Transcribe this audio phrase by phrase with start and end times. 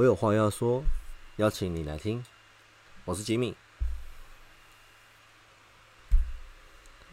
[0.00, 0.82] 我有话要说，
[1.36, 2.24] 邀请你来听，
[3.04, 3.54] 我是吉米。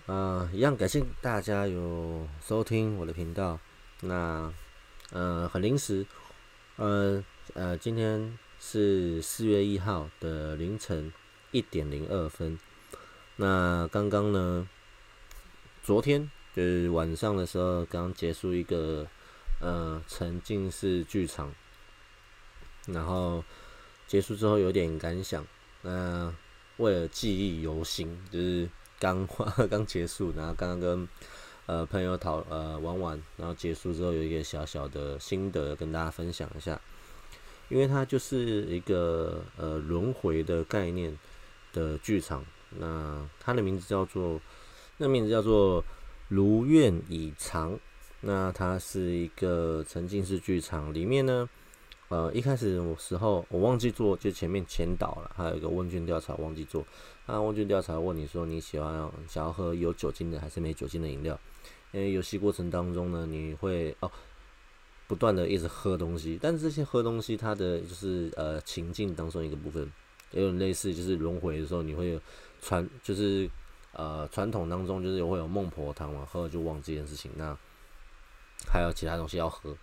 [0.06, 3.60] 呃，一样感谢大家有收听我的频道。
[4.00, 4.54] 那
[5.12, 6.06] 呃，很临时，
[6.78, 7.22] 呃
[7.56, 11.12] 呃，今天是四月一号的凌晨
[11.52, 12.58] 一点零二分。
[13.36, 14.66] 那刚刚呢，
[15.84, 19.06] 昨天就是晚上的时候，刚结束一个。
[19.60, 21.52] 呃，沉浸式剧场，
[22.88, 23.44] 然后
[24.08, 25.46] 结束之后有点感想。
[25.84, 26.34] 那
[26.78, 28.68] 为了记忆犹新，就是
[29.00, 29.28] 刚
[29.70, 31.08] 刚结束，然后刚刚跟
[31.68, 36.82] 呃朋友讨呃玩玩，然后结束之后有一个小小的心得跟大家分享一下。
[37.70, 41.18] 因为它就是一个呃轮回的概念
[41.74, 44.40] 的剧场，那它的名字叫做
[44.98, 45.84] 那名字叫做
[46.30, 47.78] 如愿以偿。
[48.22, 51.48] 那它是一个沉浸式剧场，里面呢，
[52.10, 56.86] 呃，一开始时候我忘记做，就前面前导了，还有一个问卷调查忘记做。
[57.26, 58.94] 那问卷调查问你说你喜欢
[59.28, 61.40] 想要喝有酒精的还是没酒精的饮料？
[61.92, 64.12] 因为游戏过程当中呢，你会哦
[65.08, 69.92] 不断的一直喝东西，但是这些喝东西它的就是呃情境当中一个部分，
[70.32, 72.20] 也有类似就是轮回的时候你会
[72.62, 73.50] 传就是
[73.92, 77.58] 呃传统当中就是会有孟婆汤嘛，喝了就忘这件事情那。
[78.68, 79.78] 还有其他东西要喝，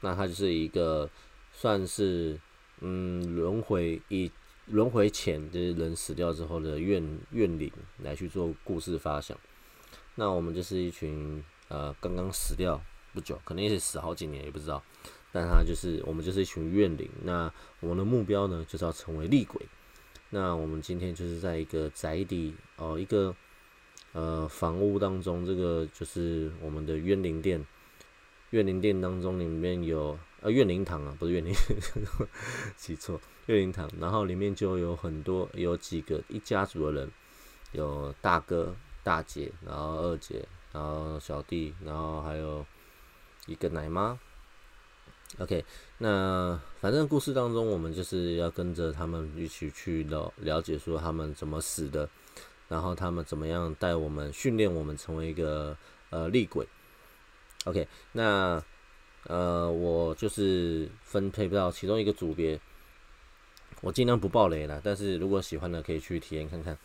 [0.00, 1.08] 那它就是一个
[1.58, 2.38] 算是
[2.80, 4.30] 嗯轮回以
[4.66, 9.38] 轮回前就是人死掉之后的怨怨灵来去做故事发想。
[10.16, 12.78] 那我们就是一群呃刚刚死掉
[13.14, 14.82] 不久，可能也是死好几年也不知道，
[15.32, 17.08] 但他就是我们就是一群怨灵。
[17.22, 19.66] 那我们的目标呢就是要成为厉鬼。
[20.28, 23.34] 那我们今天就是在一个宅邸哦一个
[24.12, 27.64] 呃房屋当中，这个就是我们的怨灵殿。
[28.50, 31.52] 怨灵殿当中里面有呃怨灵堂啊，不是怨灵，
[32.78, 33.90] 记错怨灵堂。
[33.98, 37.10] 然后里面就有很多有几个一家族的人，
[37.72, 42.64] 有大哥、大姐，然后二姐，然后小弟，然后还有
[43.46, 44.16] 一个奶妈。
[45.40, 45.64] OK，
[45.98, 52.08] 那反正故事当中我们就是要跟着他们一起去了了解说他们怎么死的，
[52.68, 55.76] 然后他们怎么样带我们训练我们成为一个
[56.10, 56.68] 呃厉鬼。
[57.64, 58.62] OK，那
[59.28, 62.60] 呃，我就是分配不到其中一个组别，
[63.80, 64.80] 我尽量不爆雷了。
[64.84, 66.76] 但是如果喜欢的，可以去体验看看。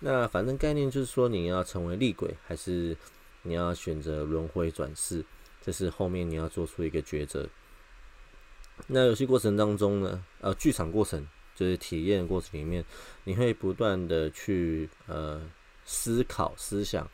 [0.00, 2.96] 那反正概念就是说，你要成为厉鬼，还是
[3.42, 5.24] 你要选择轮回转世，
[5.62, 7.48] 这是后面你要做出一个抉择。
[8.86, 12.84] 那游戏过程当中呢，呃，剧场过程就是体验过程里面，
[13.24, 15.40] 你会不断的去呃
[15.86, 17.08] 思考思想。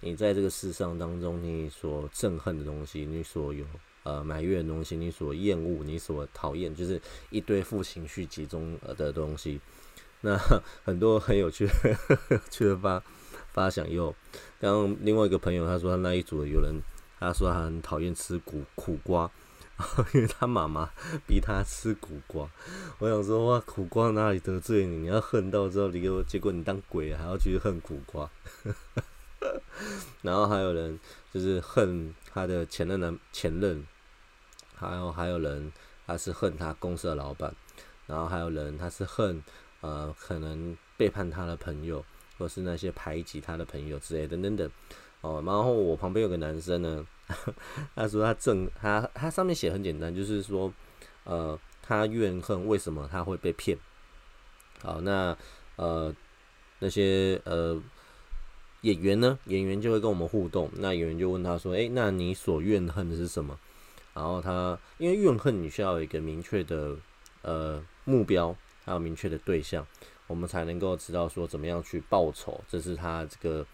[0.00, 3.64] 你在这个世上当中，你所憎恨的东西，你所有
[4.06, 9.60] 呃埋怨的东西，你所厌恶、你所讨厌，就是一堆负情绪集中的东西。
[10.20, 10.38] 那
[10.86, 11.66] 很多很有趣、
[12.50, 13.02] 趣的发
[13.52, 13.90] 发想。
[13.90, 14.14] 又
[14.60, 16.80] 刚另外一个朋友他说，他那一组有人
[17.18, 19.28] 他说他很讨厌吃苦苦瓜，
[20.14, 20.90] 因为他妈妈
[21.26, 22.48] 逼他吃苦瓜。
[22.98, 24.98] 我想说哇，苦瓜哪里得罪你？
[24.98, 28.30] 你要恨到之后，你给我结果你当鬼还要去恨苦瓜。
[30.22, 30.98] 然后还有人
[31.32, 33.86] 就是恨他的前任男前任，
[34.76, 35.72] 还有还有人
[36.06, 37.52] 他是恨他公司的老板，
[38.06, 39.42] 然后还有人他是恨
[39.80, 42.04] 呃可能背叛他的朋友，
[42.38, 44.70] 或是那些排挤他的朋友之类等等等。
[45.22, 47.04] 哦，然后我旁边有个男生呢，
[47.96, 50.72] 他说他正他他上面写很简单，就是说
[51.24, 53.76] 呃他怨恨为什么他会被骗。
[54.82, 55.36] 好，那
[55.76, 56.14] 呃
[56.78, 57.82] 那些呃。
[58.82, 59.36] 演员呢？
[59.46, 60.70] 演员就会跟我们互动。
[60.74, 63.58] 那演员就问他说：“诶，那你所怨恨的是什么？”
[64.16, 66.96] 然后他因为怨恨，你需要有一个明确的
[67.42, 69.86] 呃目标，还有明确的对象，
[70.26, 72.58] 我们才能够知道说怎么样去报仇。
[72.66, 73.66] 这是他这个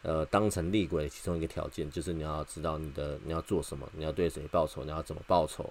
[0.00, 5.70] 呃当成厉鬼其中一个条件，就是你要知道你的你要做什么，你要对谁报仇，你要怎么报仇。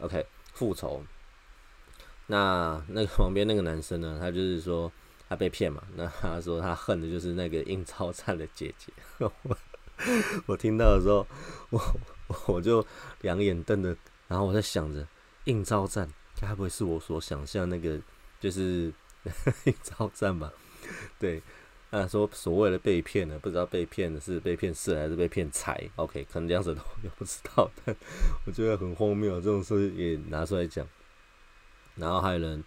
[0.00, 1.02] OK，复仇。
[2.26, 4.18] 那那个旁边那个男生呢？
[4.20, 4.92] 他就是说。
[5.26, 5.82] 他被骗嘛？
[5.96, 8.92] 那他说他恨的就是那个印钞站的姐姐。
[10.46, 11.26] 我听到的时候，
[11.70, 11.80] 我
[12.54, 12.84] 我就
[13.20, 13.96] 两眼瞪着，
[14.28, 15.06] 然后我在想着
[15.44, 16.08] 应超赞
[16.40, 17.98] 该不会是我所想象那个
[18.40, 18.92] 就是
[19.64, 20.52] 应超赞吧？
[21.18, 21.42] 对，
[21.90, 27.94] 那说所谓的被骗呢，不知道被骗的是被骗色还是被骗财？OK，可能两者都也不知道，但
[28.46, 30.86] 我觉得很荒谬，这种事也拿出来讲。
[31.96, 32.62] 然后还有人。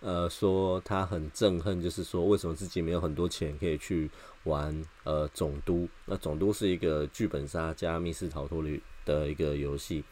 [0.00, 4.10] 呃，说他很憎恨，就是说为什么自己没有很多钱可以去
[4.44, 5.86] 玩呃总督？
[6.06, 10.02] 那总督是一个剧本杀加密室逃脱的的一个游戏。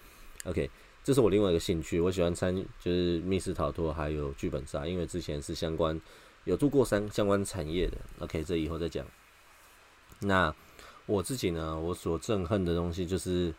[0.45, 0.71] OK，
[1.03, 5.99] 这是我另外一个兴趣，我喜欢参就是密室逃脱还有剧本杀，因为之前是相关
[6.45, 7.97] 有做过三相关产业的。
[8.19, 9.07] OK，这以后再讲。
[10.21, 10.55] 那
[11.07, 13.55] 我自己呢，我所憎恨的东西就是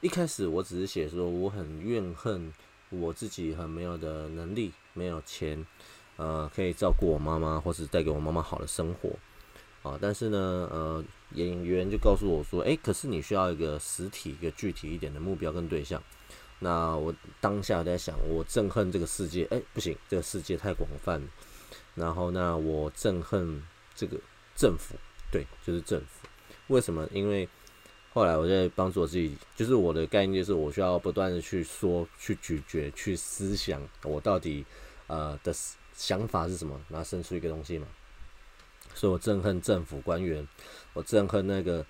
[0.00, 2.52] 一开始我只是写说我很怨恨
[2.90, 5.66] 我自己很没有的能力，没有钱，
[6.16, 9.10] 呃，可以照顾我妈妈或是带给我妈妈好的生活
[9.82, 9.98] 啊。
[10.00, 10.38] 但是呢，
[10.70, 11.04] 呃，
[11.34, 16.02] 演员就告诉我说，诶，可是你需要一个实体、一个具体一点的目标跟对象。
[16.58, 21.20] 那我当下在想，我憎恨这个世界，哎，不行，这个世界太广泛。
[21.94, 23.62] 然后，那我憎恨
[23.94, 24.16] 这个
[24.54, 24.94] 政府，
[25.30, 26.28] 对，就是政府。
[26.68, 27.06] 为什么？
[27.12, 27.48] 因为
[28.12, 34.64] 后来我在帮助我自己，就是我的概念就是我需要不断的去说、去咀嚼、去思想，我到底
[35.06, 35.54] 呃的
[35.94, 37.86] 想法是什么，然后生出一个东西嘛。
[38.94, 40.46] 所以我憎恨政府官员，
[40.92, 41.84] 我憎恨那个。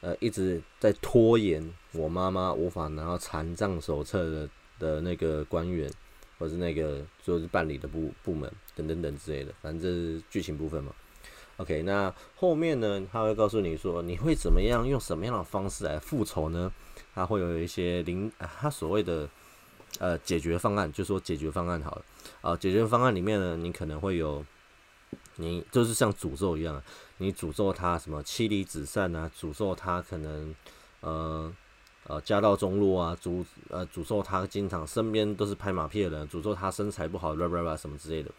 [0.00, 5.90] 呃，一直在拖延我妈妈无法拿到残障手册的的那个官员，
[6.38, 10.94] 或是那个就是办理的部部门等等等之类的，反正这是剧情部分嘛。
[11.58, 16.72] OK，那后面呢，他会告诉你说你会怎么样用什么样的方式来复仇呢？
[17.14, 19.28] 他会有一些灵，他所谓的
[19.98, 22.04] 呃解决方案，就说解决方案好了
[22.40, 24.44] 啊，解决方案里面呢，你可能会有。
[25.40, 26.82] 你就是像诅咒一样，
[27.18, 29.30] 你诅咒他什么妻离子散啊？
[29.38, 30.52] 诅咒他可能
[31.00, 31.54] 呃
[32.08, 33.16] 呃家道中落啊？
[33.22, 36.28] 诅呃诅咒他经常身边都是拍马屁的人？
[36.28, 38.30] 诅咒他身材不好，啦啦啦什么之类的。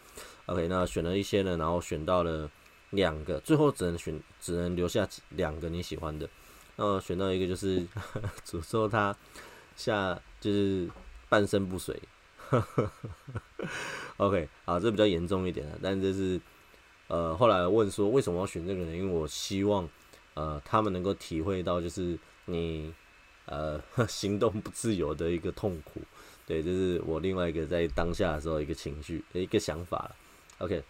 [0.48, 2.52] OK，那选了一些人，然后选到了
[2.92, 6.30] 两个，最后只能选，只能留下两个你喜欢的。
[6.76, 7.86] 那选到一个就是
[8.46, 9.16] 诅咒他
[9.76, 10.90] 下就是
[11.28, 12.00] 半身不遂。
[14.18, 16.40] OK，好，这比较严重一点的，但这是。
[17.12, 18.96] 呃，后来问说为什么要选这个人？
[18.96, 19.90] 因为我希望，
[20.36, 22.16] 呃，他们能够体会到就是
[22.46, 22.94] 你，
[23.46, 26.00] 呃， 行动不自由的一个痛苦。
[26.46, 30.12] 对，这是我另外一个在当下的时候一个情绪一个想法
[30.60, 30.84] OK，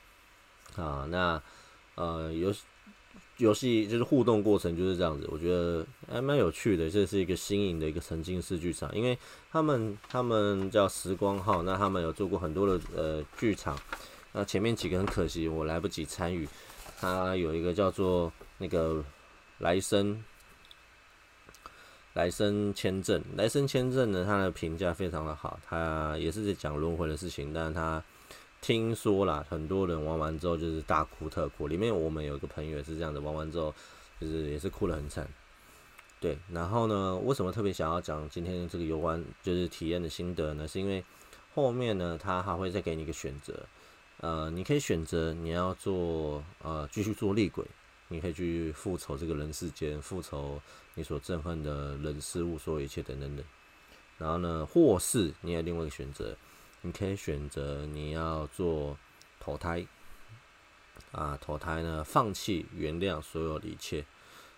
[0.76, 1.42] 啊，那
[2.00, 2.62] 呃，游戏
[3.36, 6.90] 游戏就是互动过程就是这样子，我觉得还蛮有趣的。
[6.90, 9.18] 这是一个新颖的一个沉浸式剧场，因为
[9.52, 13.78] 他们他们叫时光号，那他们有做过很多的呃剧场。
[14.32, 16.48] 那前面几个很可惜，我来不及参与。
[17.00, 19.04] 他有一个叫做那个
[19.58, 20.24] 来生
[22.14, 25.60] 来生签证，来生签证呢，他的评价非常的好。
[25.68, 28.02] 他也是在讲轮回的事情，但是他
[28.62, 31.68] 听说啦，很多人玩完之后就是大哭特哭。
[31.68, 33.74] 里面我们有一个朋友也是这样子，玩完之后
[34.20, 35.28] 就是也是哭得很惨。
[36.20, 40.68] 对，然后呢，为什么特别想要讲今天这个有关就是体验的心得呢？
[40.68, 41.04] 是因为
[41.56, 43.54] 后面呢，他还会再给你一个选择。
[44.18, 47.66] 呃，你可以选择你要做呃继续做厉鬼，
[48.10, 50.62] 你可以去复仇这个人世间，复仇
[50.96, 53.46] 你所憎恨的人事物所有一切等等等。
[54.18, 56.36] 然后呢，或是你有另外一个选择，
[56.82, 58.98] 你可以选择你要做
[59.40, 59.86] 投胎，
[61.12, 64.06] 啊投胎呢放弃原谅所有的一切，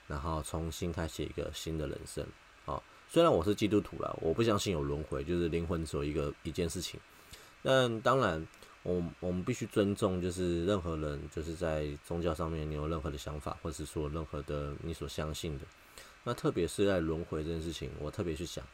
[0.07, 2.25] 然后重新开启一个新的人生。
[2.65, 6.99] 啊，虽然我是基督徒啦，我不相信有轮回，就是灵魂只有一个一件事情，
[7.63, 8.47] 但当然。
[8.83, 15.65] 我我们必须尊重，就是任何人，就是在宗教上面你有任何的想法，或者是说任何的你所相信的。
[16.23, 18.65] 那特别是在轮回这件事情，我特别去想，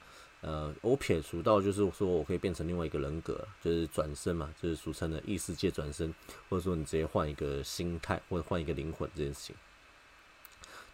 [0.47, 6.15] 呃，我撇除到就是说我可以变成另外一个人格，就是转身嘛，就是俗称的异世界转身，
[6.47, 9.55] 或者说你直接换一个心态，或者换一个灵魂这件事情。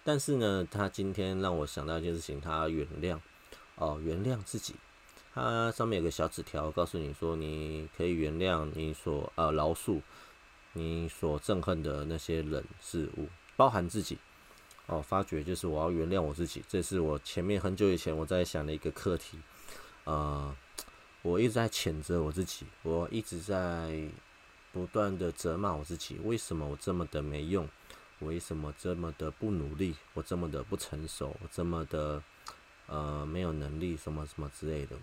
[0.04, 3.20] 但是呢，他今天让我想到一件事情，他原谅，
[3.76, 4.74] 哦，原谅自己。
[5.36, 10.02] 它上面有个小纸条，告诉你说，你可以原谅你所呃饶恕
[10.74, 14.18] 你所憎恨的那些人事物，包含自己。
[14.88, 19.40] 哦，发觉就是我要原谅我自己，这是我前面很久以前我在想的一个课题。
[20.04, 20.54] 呃，
[21.22, 24.10] 我一直在谴责我自己，我一直在
[24.74, 27.68] 不断的责骂我自己，为什么我这么的没用？
[28.20, 29.96] 为什么这么的不努力？
[30.14, 31.36] 我这么的不成熟？
[31.42, 32.22] 我这么的
[32.88, 33.96] 呃没有能力？
[33.96, 34.98] 什么什么之类的？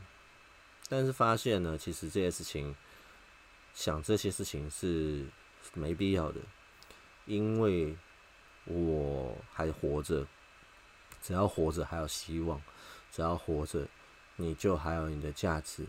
[0.89, 2.75] 但是发现呢，其实这些事情，
[3.73, 5.25] 想这些事情是
[5.73, 6.41] 没必要的，
[7.27, 7.97] 因为
[8.73, 10.27] 我还活着，
[11.21, 12.62] 只要活着还有希望，
[13.12, 13.87] 只要活着，
[14.37, 15.85] 你就还有你的价值。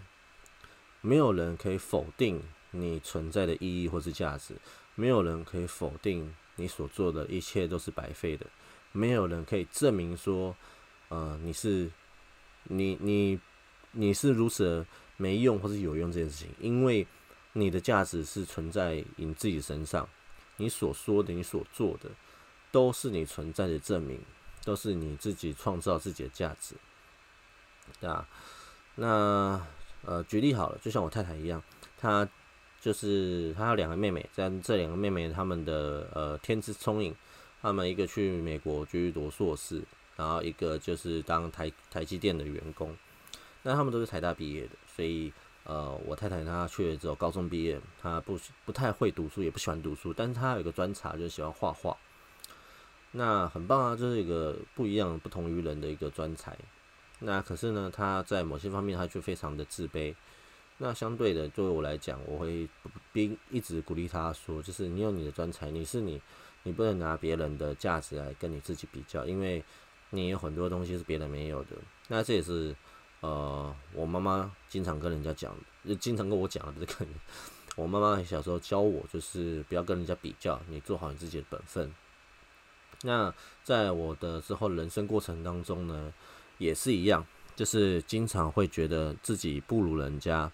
[1.02, 4.56] 没有人可以否定你存在的意义或是价值，
[4.96, 8.46] 没有人可以否定你所做的一切都是白费的，
[8.92, 10.56] 没有人可以证明说，
[11.10, 11.92] 呃，你是
[12.64, 13.40] 你你。
[13.94, 14.86] 你是如此
[15.18, 17.06] 没用或是有用这件事情，因为
[17.52, 20.08] 你的价值是存在你自己身上，
[20.56, 22.10] 你所说的、你所做的，
[22.72, 24.20] 都是你存在的证明，
[24.64, 26.76] 都是你自己创造自己的价值，
[28.00, 28.28] 对吧？
[28.96, 29.62] 那
[30.06, 31.62] 呃，举例好了，就像我太太一样，
[31.98, 32.28] 她
[32.80, 37.16] 就是她有两个妹妹，但这两个妹妹她们的呃天资聪颖，
[37.62, 39.84] 她们一个去美国去读硕士，
[40.16, 42.96] 然后一个就是当台台积电的员工，
[43.64, 45.32] 那他们都是台大毕业的，所以
[45.64, 51.96] 呃，我太太她却只有高中毕业，她不不太会读书，也不喜欢读书，但是她有一个专长，就是喜欢画画。
[53.12, 56.58] 那很棒啊，这是一个不一样、不同于人的一个专才。
[57.20, 60.16] 那可是呢，他在某些方面他却非常的自卑。
[60.78, 62.68] 那相对的，作为我来讲，我会
[63.14, 66.20] 并一直鼓励他说，就是你有你的专才，你是你，
[66.64, 69.64] 你不能拿别人的价值来跟你自己比较，因为
[70.10, 71.76] 你有很多东西是别人没有的。
[72.08, 72.76] 那这也是
[73.20, 77.06] 呃，我妈妈经常跟人家讲，就经常跟我讲的这个。
[77.78, 81.94] 我妈妈小时候教我，就是不要跟人家比较，你做好你自己的本分。
[83.04, 86.14] 那在我的之后人生过程当中呢，
[86.60, 90.52] 也是一样，就是经常会觉得自己不如人家。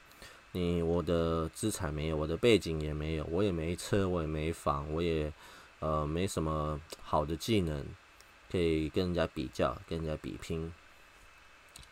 [0.54, 5.32] 你我的资产没有，我的背景也没有，我也没车，我也没房，我也
[5.80, 7.86] 呃没什么好的技能
[8.50, 10.72] 可以跟人家比较，跟人家比拼。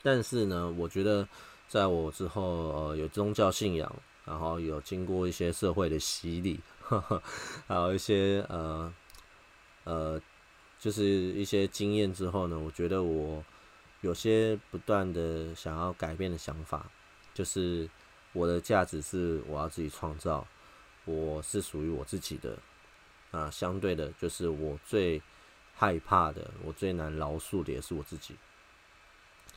[0.02, 1.28] 但是呢，我觉得
[1.68, 3.94] 在我之后呃有宗教信仰，
[4.24, 7.22] 然后有经过一些社会的洗礼， 呵呵
[7.68, 8.94] 还有一些呃
[9.84, 10.22] 呃。
[10.86, 13.44] 就是一些经验之后呢，我觉得我
[14.02, 16.86] 有些不断的想要改变的想法，
[17.34, 17.90] 就是
[18.34, 20.46] 我的价值是我要自己创造，
[21.06, 22.60] 我是属于我自己的，
[23.32, 25.20] 啊，相对的，就是我最
[25.74, 28.36] 害怕的，我最难饶恕的也是我自己，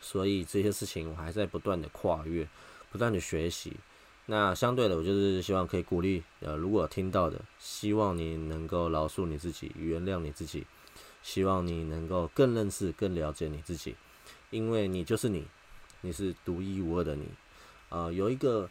[0.01, 2.49] 所以这些事情我还在不断的跨越，
[2.91, 3.77] 不断的学习。
[4.25, 10.67] 那相对的，我就是希望可以鼓励，呃，如果听到的，希望你能够饶恕你自己，原谅你自己。
[11.29, 13.95] 希望你能够更认识、更了解你自己，
[14.49, 15.47] 因为你就是你，
[16.01, 17.29] 你是独一无二的你。
[17.91, 18.71] 啊，有一个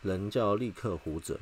[0.00, 1.38] 人叫利克胡者，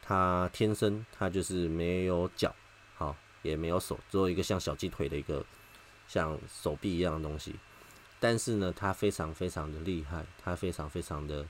[0.00, 2.54] 他天生他就是没有脚，
[2.94, 5.44] 好也没有手，只有一个像小鸡腿的一个
[6.06, 7.56] 像手臂一样的东西。
[8.20, 11.44] 但是呢，他非常非常的厉害，他非常非常的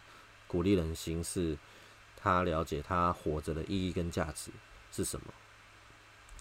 [0.46, 1.58] 鼓励人心，是
[2.16, 4.50] 他了解他活着的意义跟价值
[4.90, 5.26] 是什么。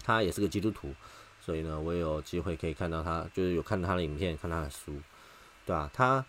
[0.02, 0.94] 他也是个基督徒。
[1.40, 4.92] 所以呢，我有机会可以看到他，就是有看他的影片，看他的书，
[5.64, 5.90] 对吧？
[5.92, 6.24] 他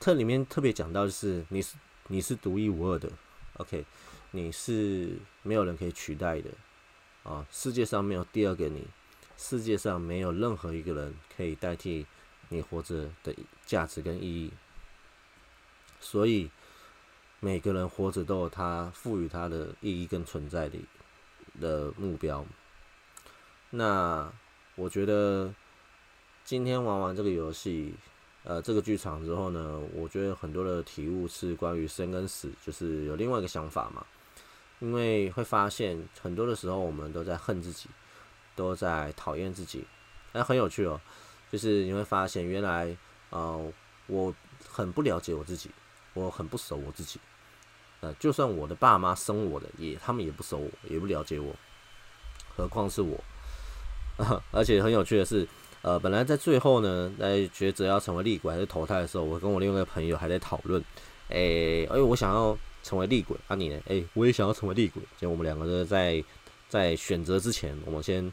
[0.00, 1.76] 特里面特别讲到，就是你是
[2.08, 3.10] 你是独一无二的
[3.58, 3.84] ，OK，
[4.32, 6.50] 你是没有人可以取代的
[7.22, 8.86] 啊，世界上没有第二个你，
[9.36, 12.06] 世界上没有任何一个人可以代替
[12.48, 14.52] 你活着的价值跟意义。
[16.00, 16.50] 所以
[17.38, 20.78] 每个人活着都有他赋予他的意义跟存在的
[21.60, 22.44] 的目标。
[23.70, 24.30] 那
[24.74, 25.52] 我觉得
[26.44, 27.94] 今天玩完这个游戏，
[28.44, 34.04] 呃，这个剧场之后呢，我觉得很多的体悟是关于生跟死，就是有另外一个想法嘛。
[34.80, 37.90] 因为会发现很多的时候，我们都在恨自己，
[38.56, 39.84] 都在讨厌自己。
[40.32, 40.98] 哎，很有趣哦，
[41.52, 42.96] 就是你会发现，原来
[43.28, 43.72] 呃，
[44.06, 44.34] 我
[44.66, 45.70] 很不了解我自己，
[46.14, 47.20] 我很不熟我自己。
[48.00, 51.54] 呃，就算我的爸妈生我的，也他们也不熟我，也不了解我，
[52.56, 53.22] 何况是我。
[54.52, 55.46] 而且很有趣的是，
[55.82, 60.82] 呃，本来在最后呢，在抉择要成为厉鬼还是投胎的时候，我跟我另外一个朋友还在讨论，
[61.28, 63.80] 诶，哎，我想要成为厉鬼，啊，你呢？
[63.86, 66.22] 诶，我也想要成为厉鬼，就我们两个人在
[66.68, 68.32] 在选择之前，我们先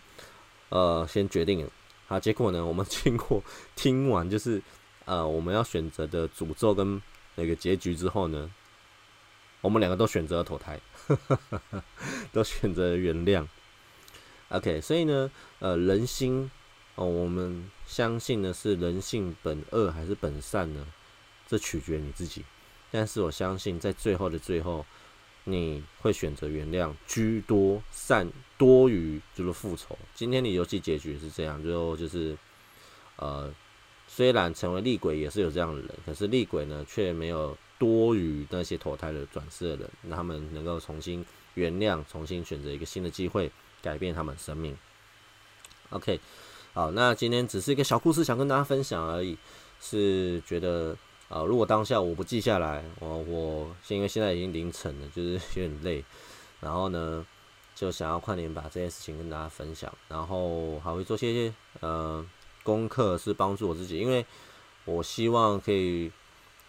[0.69, 1.71] 呃先决定了，
[2.07, 3.41] 好，结果呢，我们 经过
[3.75, 4.61] 听完就是
[5.05, 7.01] 呃我们要选择的诅咒跟
[7.35, 8.51] 那个结局之后呢，
[9.61, 10.79] 我们两个都选择了投胎，
[12.33, 13.45] 都选择原谅。
[14.49, 16.49] OK，所以呢，呃，人心
[16.95, 20.87] 哦，我们相信的是人性本恶还是本善呢？
[21.47, 22.43] 这取决你自己。
[22.89, 24.85] 但是我相信，在最后的最后，
[25.43, 29.97] 你会选择原谅居多，善多于就是复仇。
[30.15, 32.37] 今天的游戏结局是这样，最后就是
[33.17, 33.53] 呃，
[34.07, 41.25] 虽然成为厉鬼也是有这样的人，可是厉鬼呢却没有多于那些投胎的转世的人，让他们能够重新
[41.55, 43.51] 原谅，重新选择一个新的机会。
[43.81, 44.77] 改变他们生命。
[45.91, 46.19] OK，
[46.73, 49.37] 好，那今天只是一个小故事，想跟大家分享而已。
[49.79, 50.97] 是觉得
[51.29, 56.03] 啊，如果当下我不记下来，我我因为现在已经凌晨了，就是有点累。
[56.59, 57.25] 然后呢，
[57.73, 62.25] 就想要快点把这件事情跟大家分享，然后还会做些呃
[62.63, 64.25] 功课，是帮助我自己，因为
[64.83, 66.11] 我希望可以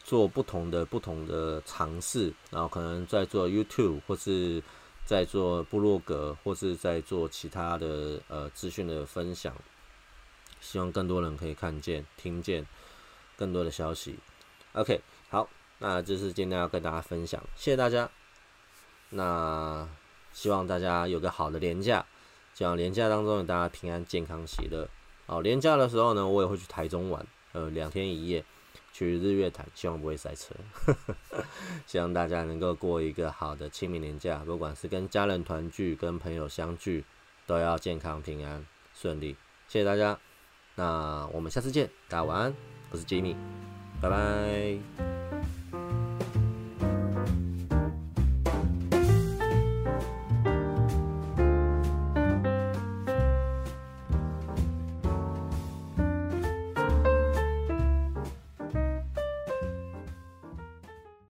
[0.04, 4.62] 做不同的不同的尝试，然后可能在做 YouTube 或是。
[5.08, 9.54] 在做部落格，或是在做其他的呃资讯的分享，
[10.60, 12.66] 希望更多人可以看见、听见
[13.34, 14.18] 更多的消息。
[14.74, 15.00] OK，
[15.30, 15.48] 好，
[15.78, 18.10] 那就是今天要跟大家分享，谢谢大家。
[19.08, 19.88] 那
[20.34, 22.04] 希望大家有个好的年假，
[22.52, 24.86] 希望年假当中大家平安、健康、喜乐。
[25.24, 28.44] 好，年假的时候呢，我也会去台中玩，呃，两天一夜
[28.98, 30.52] 去日月潭，希望不会塞车。
[31.86, 37.04] 希望大家能够过一个好的清明年假，不管是跟家人团聚、跟朋友相聚，
[37.46, 39.36] 都要健康、平安、顺利。
[39.68, 40.18] 谢谢大家，
[40.74, 42.54] 那我们下次见，大家晚安，
[42.90, 43.36] 我是吉米，
[44.00, 45.17] 拜拜。